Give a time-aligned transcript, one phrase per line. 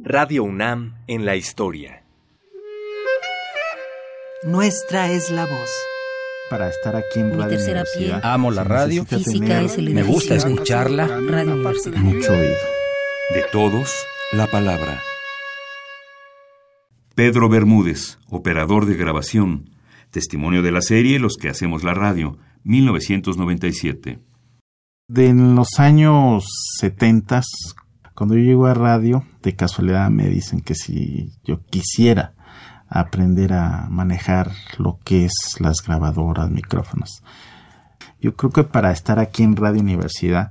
[0.00, 2.04] Radio UNAM en la historia.
[4.44, 5.70] Nuestra es la voz.
[6.48, 8.30] Para estar aquí en Mi Radio tercera Universidad, pie.
[8.30, 9.04] Amo la radio.
[9.04, 11.08] Física tener es el Me gusta escucharla.
[11.08, 11.98] Radio Universidad.
[11.98, 12.54] mucho oído.
[13.34, 13.92] De todos,
[14.30, 15.02] la palabra.
[17.16, 19.70] Pedro Bermúdez, operador de grabación.
[20.12, 24.20] Testimonio de la serie Los que hacemos la radio, 1997.
[25.08, 26.44] De en los años
[26.78, 27.42] 70,
[28.18, 32.34] cuando yo llego a radio, de casualidad me dicen que si yo quisiera
[32.88, 37.22] aprender a manejar lo que es las grabadoras, micrófonos.
[38.20, 40.50] Yo creo que para estar aquí en Radio Universidad,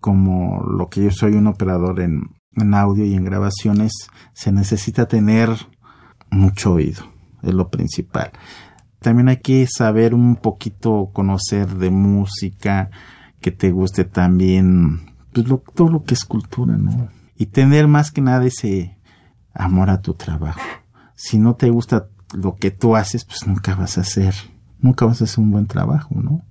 [0.00, 3.92] como lo que yo soy un operador en, en audio y en grabaciones,
[4.32, 5.50] se necesita tener
[6.32, 7.04] mucho oído,
[7.44, 8.32] es lo principal.
[8.98, 12.90] También hay que saber un poquito conocer de música,
[13.40, 17.08] que te guste también pues todo lo que es cultura, ¿no?
[17.36, 18.98] Y tener más que nada ese
[19.54, 20.60] amor a tu trabajo.
[21.14, 24.34] Si no te gusta lo que tú haces, pues nunca vas a hacer,
[24.80, 26.42] nunca vas a hacer un buen trabajo, ¿no?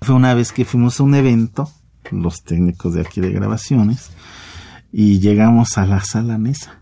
[0.00, 1.70] Fue una vez que fuimos a un evento,
[2.10, 4.10] los técnicos de aquí de grabaciones,
[4.92, 6.78] y llegamos a la sala mesa.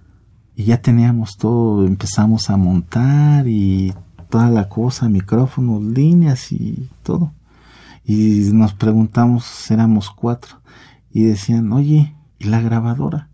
[0.56, 3.94] Y ya teníamos todo, empezamos a montar y
[4.28, 7.32] toda la cosa, micrófonos, líneas y todo.
[8.04, 10.60] Y nos preguntamos, éramos cuatro,
[11.12, 13.28] y decían, oye, ¿y la grabadora?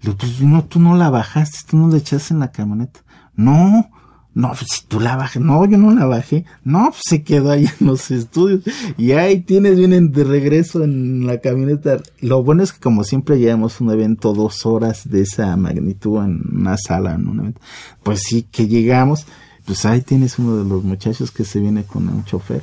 [0.00, 3.00] Le pues no, tú no la bajaste, tú no la echaste en la camioneta.
[3.34, 3.88] No,
[4.34, 6.44] no, pues si tú la bajas, no, yo no la bajé.
[6.64, 8.62] No, pues se quedó ahí en los estudios.
[8.96, 11.98] Y ahí tienes, vienen de regreso en la camioneta.
[12.20, 16.42] Lo bueno es que como siempre llevamos un evento dos horas de esa magnitud en
[16.50, 17.60] una sala, en un evento.
[18.02, 19.26] Pues sí, que llegamos,
[19.66, 22.62] pues ahí tienes uno de los muchachos que se viene con un chofer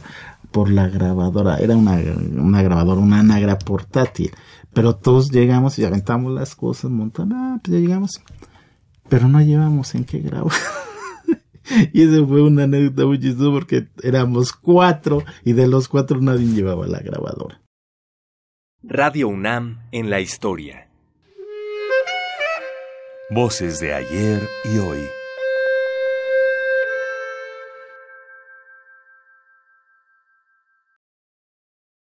[0.51, 1.57] por la grabadora.
[1.57, 4.31] Era una, una grabadora, una anagra portátil.
[4.73, 8.21] Pero todos llegamos y aventamos las cosas, montamos, ah, pues ya llegamos.
[9.09, 10.51] Pero no llevamos en qué grabo.
[11.93, 16.45] y ese fue una anécdota muy chistosa porque éramos cuatro y de los cuatro nadie
[16.45, 17.61] llevaba la grabadora.
[18.81, 20.87] Radio UNAM en la historia.
[23.31, 25.18] Voces de ayer y hoy.